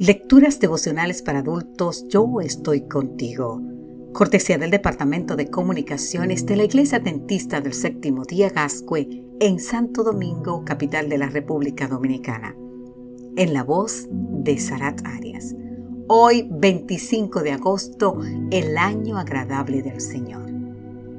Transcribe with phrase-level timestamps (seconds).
[0.00, 3.60] Lecturas devocionales para adultos, yo estoy contigo.
[4.12, 10.04] Cortesía del Departamento de Comunicaciones de la Iglesia Dentista del Séptimo Día Gascue en Santo
[10.04, 12.54] Domingo, capital de la República Dominicana.
[13.34, 15.56] En la voz de Sarat Arias.
[16.06, 18.20] Hoy, 25 de agosto,
[18.52, 20.48] el año agradable del Señor.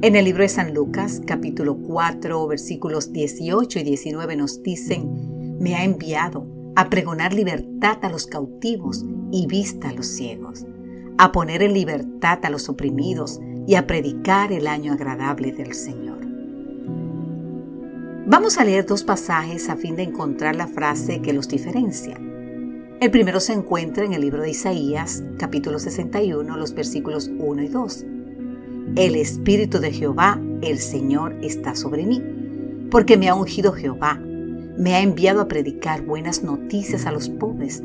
[0.00, 5.74] En el libro de San Lucas, capítulo 4, versículos 18 y 19 nos dicen, me
[5.74, 10.64] ha enviado a pregonar libertad a los cautivos y vista a los ciegos,
[11.18, 16.20] a poner en libertad a los oprimidos y a predicar el año agradable del Señor.
[18.26, 22.18] Vamos a leer dos pasajes a fin de encontrar la frase que los diferencia.
[23.00, 27.68] El primero se encuentra en el libro de Isaías, capítulo 61, los versículos 1 y
[27.68, 28.06] 2.
[28.94, 32.22] El Espíritu de Jehová, el Señor, está sobre mí,
[32.90, 34.20] porque me ha ungido Jehová
[34.76, 37.82] me ha enviado a predicar buenas noticias a los pobres,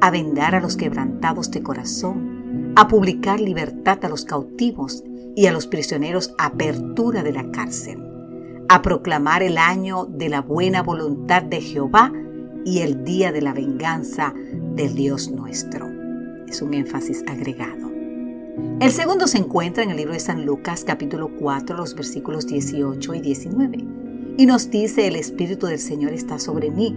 [0.00, 5.02] a vendar a los quebrantados de corazón, a publicar libertad a los cautivos
[5.34, 8.02] y a los prisioneros apertura de la cárcel,
[8.68, 12.12] a proclamar el año de la buena voluntad de Jehová
[12.64, 14.34] y el día de la venganza
[14.74, 15.88] del Dios nuestro.
[16.46, 17.88] Es un énfasis agregado.
[18.80, 23.14] El segundo se encuentra en el libro de San Lucas capítulo 4, los versículos 18
[23.14, 23.87] y 19
[24.38, 26.96] y nos dice, el Espíritu del Señor está sobre mí,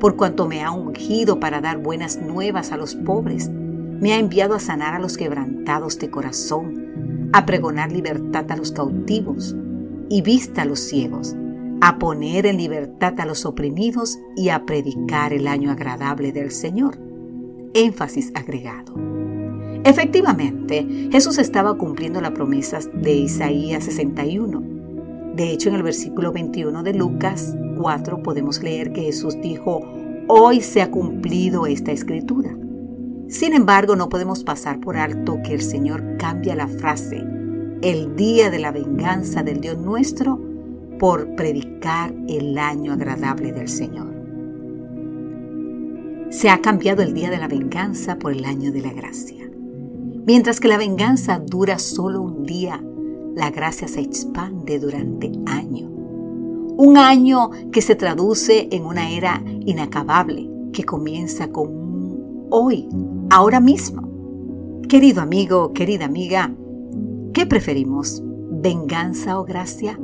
[0.00, 4.54] por cuanto me ha ungido para dar buenas nuevas a los pobres, me ha enviado
[4.54, 9.54] a sanar a los quebrantados de corazón, a pregonar libertad a los cautivos
[10.08, 11.36] y vista a los ciegos,
[11.82, 16.98] a poner en libertad a los oprimidos y a predicar el año agradable del Señor.
[17.74, 18.94] Énfasis agregado.
[19.84, 24.69] Efectivamente, Jesús estaba cumpliendo la promesa de Isaías 61
[25.34, 29.80] de hecho, en el versículo 21 de Lucas 4 podemos leer que Jesús dijo,
[30.26, 32.56] hoy se ha cumplido esta escritura.
[33.28, 37.24] Sin embargo, no podemos pasar por alto que el Señor cambia la frase,
[37.80, 40.40] el día de la venganza del Dios nuestro,
[40.98, 44.12] por predicar el año agradable del Señor.
[46.30, 49.48] Se ha cambiado el día de la venganza por el año de la gracia.
[50.26, 52.84] Mientras que la venganza dura solo un día,
[53.34, 55.90] la gracia se expande durante años.
[56.76, 62.88] Un año que se traduce en una era inacabable que comienza con hoy,
[63.30, 64.08] ahora mismo.
[64.88, 66.54] Querido amigo, querida amiga,
[67.32, 68.22] ¿qué preferimos?
[68.50, 69.98] ¿Venganza o gracia?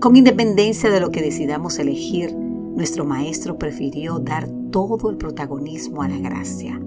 [0.00, 6.08] Con independencia de lo que decidamos elegir, nuestro Maestro prefirió dar todo el protagonismo a
[6.08, 6.80] la gracia.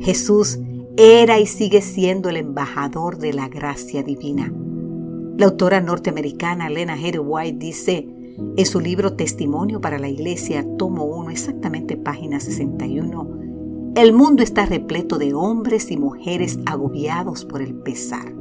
[0.00, 0.58] Jesús
[0.96, 4.52] era y sigue siendo el embajador de la gracia divina.
[5.36, 8.08] La autora norteamericana Lena Headey White dice
[8.56, 14.66] en su libro Testimonio para la Iglesia, tomo 1, exactamente página 61, el mundo está
[14.66, 18.32] repleto de hombres y mujeres agobiados por el pesar,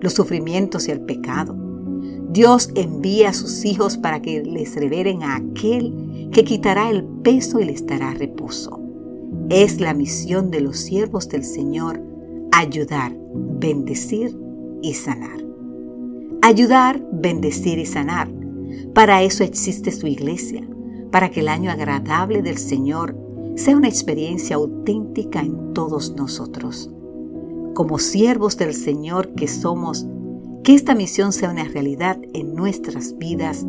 [0.00, 1.56] los sufrimientos y el pecado.
[2.30, 7.58] Dios envía a sus hijos para que les revelen a aquel que quitará el peso
[7.58, 8.79] y les dará reposo.
[9.50, 12.00] Es la misión de los siervos del Señor
[12.52, 14.38] ayudar, bendecir
[14.80, 15.44] y sanar.
[16.40, 18.30] Ayudar, bendecir y sanar.
[18.94, 20.62] Para eso existe su iglesia,
[21.10, 23.16] para que el año agradable del Señor
[23.56, 26.88] sea una experiencia auténtica en todos nosotros.
[27.74, 30.06] Como siervos del Señor que somos,
[30.62, 33.66] que esta misión sea una realidad en nuestras vidas,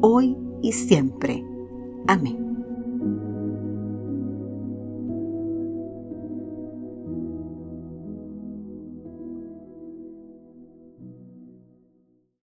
[0.00, 1.44] hoy y siempre.
[2.06, 2.49] Amén.